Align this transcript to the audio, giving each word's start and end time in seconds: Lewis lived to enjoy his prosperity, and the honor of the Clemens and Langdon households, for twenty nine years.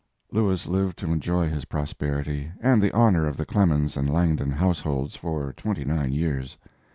Lewis 0.31 0.65
lived 0.65 0.97
to 0.97 1.13
enjoy 1.13 1.47
his 1.47 1.65
prosperity, 1.65 2.51
and 2.59 2.81
the 2.81 2.91
honor 2.91 3.27
of 3.27 3.37
the 3.37 3.45
Clemens 3.45 3.95
and 3.95 4.11
Langdon 4.11 4.49
households, 4.49 5.15
for 5.15 5.53
twenty 5.53 5.85
nine 5.85 6.11
years. 6.11 6.57